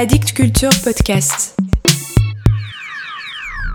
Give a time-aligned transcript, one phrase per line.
[0.00, 1.56] Addict Culture Podcast.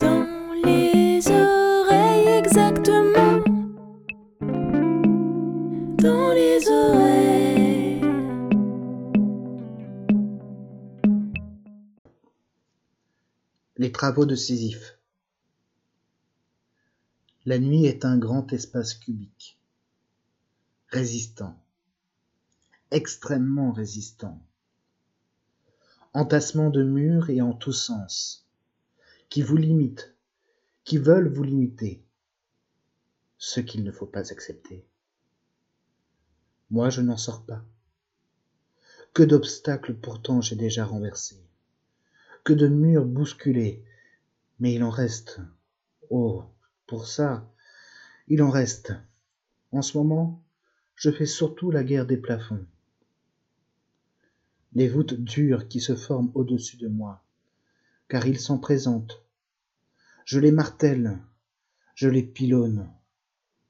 [0.00, 0.24] Dans
[0.64, 3.42] les oreilles exactement.
[5.98, 8.02] Dans les oreilles.
[13.78, 14.96] Les travaux de Sisyphe.
[17.46, 19.58] La nuit est un grand espace cubique,
[20.86, 21.58] résistant,
[22.92, 24.40] extrêmement résistant,
[26.14, 28.46] entassement de murs et en tous sens,
[29.30, 30.14] qui vous limitent,
[30.84, 32.02] qui veulent vous limiter,
[33.38, 34.84] ce qu'il ne faut pas accepter.
[36.70, 37.64] Moi, je n'en sors pas.
[39.14, 41.42] Que d'obstacles pourtant j'ai déjà renversés,
[42.44, 43.84] que de murs bousculés,
[44.60, 45.40] mais il en reste.
[46.10, 46.44] Oh,
[46.86, 47.50] pour ça,
[48.28, 48.92] il en reste.
[49.70, 50.42] En ce moment,
[50.94, 52.66] je fais surtout la guerre des plafonds.
[54.74, 57.22] Les voûtes dures qui se forment au-dessus de moi,
[58.08, 59.22] car ils s'en présentent.
[60.24, 61.18] Je les martèle,
[61.94, 62.88] je les pilonne,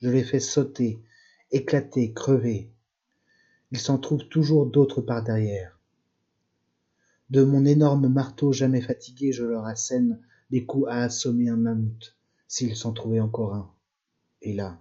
[0.00, 1.02] je les fais sauter,
[1.50, 2.70] éclater, crever.
[3.72, 5.78] Il s'en trouve toujours d'autres par derrière.
[7.30, 12.14] De mon énorme marteau jamais fatigué, je leur assène des coups à assommer un mammouth
[12.46, 13.72] s'il s'en trouvait encore un.
[14.42, 14.78] Et là.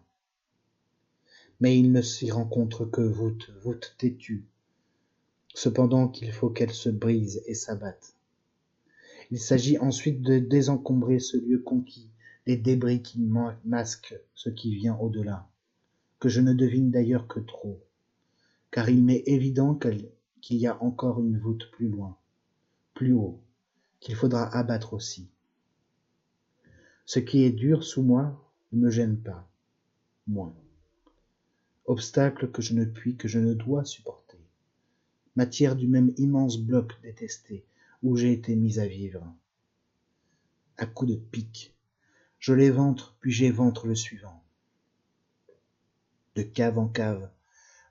[1.61, 4.45] Mais il ne s'y rencontre que voûte, voûte têtue,
[5.53, 8.15] cependant qu'il faut qu'elle se brise et s'abatte.
[9.31, 12.09] Il s'agit ensuite de désencombrer ce lieu conquis,
[12.45, 13.19] des débris qui
[13.65, 15.47] masquent ce qui vient au-delà,
[16.19, 17.79] que je ne devine d'ailleurs que trop,
[18.71, 22.17] car il m'est évident qu'il y a encore une voûte plus loin,
[22.93, 23.39] plus haut,
[23.99, 25.29] qu'il faudra abattre aussi.
[27.05, 28.41] Ce qui est dur sous moi
[28.71, 29.47] ne me gêne pas,
[30.27, 30.55] moins.
[31.85, 34.30] Obstacle que je ne puis, que je ne dois supporter.
[35.35, 37.65] Matière du même immense bloc détesté
[38.03, 39.33] où j'ai été mis à vivre.
[40.77, 41.73] À coups de pique,
[42.39, 44.43] je l'éventre puis j'éventre le suivant.
[46.35, 47.29] De cave en cave,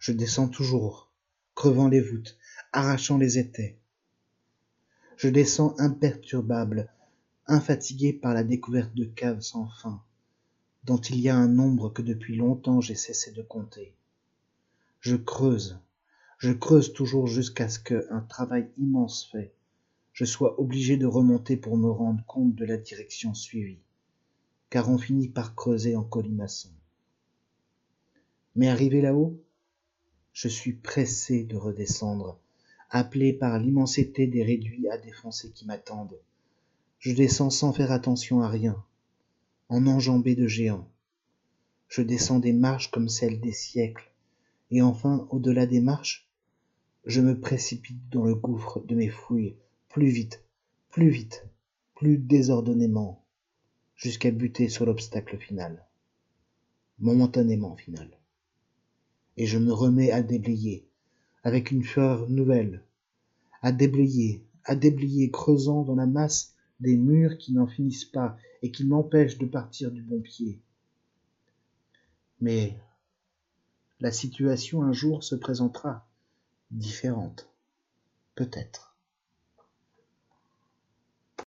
[0.01, 1.11] je descends toujours,
[1.55, 2.37] crevant les voûtes,
[2.73, 3.79] arrachant les étais.
[5.17, 6.93] Je descends imperturbable,
[7.47, 10.03] infatigué par la découverte de caves sans fin,
[10.85, 13.95] dont il y a un nombre que depuis longtemps j'ai cessé de compter.
[15.01, 15.79] Je creuse,
[16.41, 19.53] je creuse toujours jusqu'à ce que, un travail immense fait,
[20.15, 23.83] je sois obligé de remonter pour me rendre compte de la direction suivie,
[24.71, 26.71] car on finit par creuser en colimaçon.
[28.57, 29.39] Mais arrivé là-haut,
[30.33, 32.39] je suis pressé de redescendre,
[32.89, 36.19] appelé par l'immensité des réduits à défoncer qui m'attendent,
[37.01, 38.83] je descends sans faire attention à rien,
[39.69, 40.89] en enjambé de géants.
[41.89, 44.11] Je descends des marches comme celles des siècles,
[44.71, 46.30] et enfin, au-delà des marches,
[47.05, 49.57] je me précipite dans le gouffre de mes fouilles,
[49.89, 50.45] plus vite,
[50.91, 51.47] plus vite,
[51.95, 53.25] plus désordonnément,
[53.97, 55.87] jusqu'à buter sur l'obstacle final,
[56.99, 58.11] momentanément final.
[59.37, 60.87] Et je me remets à déblayer,
[61.43, 62.85] avec une fureur nouvelle,
[63.63, 68.71] à déblayer, à déblayer, creusant dans la masse des murs qui n'en finissent pas et
[68.71, 70.61] qui m'empêchent de partir du bon pied.
[72.41, 72.79] Mais
[74.01, 76.10] la situation un jour se présentera
[76.71, 77.49] différente,
[78.35, 78.90] peut-être.